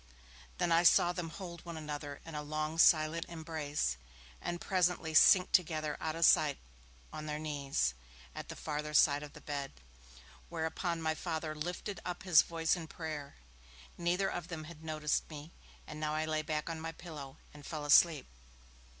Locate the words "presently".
4.59-5.13